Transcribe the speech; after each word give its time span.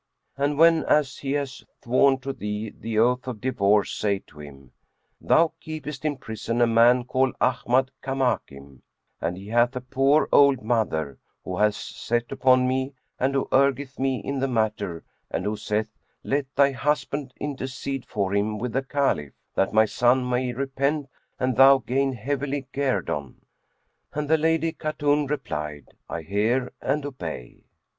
And 0.35 0.57
whenas 0.57 1.19
he 1.19 1.33
hath 1.33 1.61
sworn 1.83 2.17
to 2.21 2.33
thee 2.33 2.71
the 2.71 2.97
oath 2.97 3.27
of 3.27 3.39
divorce, 3.39 3.91
say 3.93 4.17
to 4.25 4.39
him, 4.39 4.71
'Thou 5.21 5.53
keepest 5.59 6.03
in 6.05 6.17
prison 6.17 6.59
a 6.59 6.65
man 6.65 7.03
called 7.03 7.35
Ahmad 7.39 7.91
Kamakim, 8.01 8.81
and 9.21 9.37
he 9.37 9.49
hath 9.49 9.75
a 9.75 9.81
poor 9.81 10.27
old 10.31 10.63
mother, 10.63 11.19
who 11.43 11.55
hath 11.57 11.75
set 11.75 12.31
upon 12.31 12.67
me 12.67 12.95
and 13.19 13.35
who 13.35 13.47
urgeth 13.51 13.99
me 13.99 14.17
in 14.17 14.39
the 14.39 14.47
matter 14.47 15.03
and 15.29 15.45
who 15.45 15.55
saith, 15.55 15.91
'Let 16.23 16.47
thy 16.55 16.71
husband 16.71 17.35
intercede 17.39 18.03
for 18.07 18.33
him 18.33 18.57
with 18.57 18.71
the 18.73 18.81
Caliph, 18.81 19.33
that 19.53 19.71
my 19.71 19.85
son 19.85 20.27
may 20.27 20.51
repent 20.51 21.09
and 21.39 21.55
thou 21.55 21.77
gain 21.77 22.13
heavenly 22.13 22.65
guerdon.'" 22.73 23.45
And 24.13 24.27
the 24.27 24.39
Lady 24.39 24.71
Khatun 24.71 25.29
replied, 25.29 25.89
"I 26.09 26.23
hear 26.23 26.71
and 26.81 27.05
obey." 27.05 27.65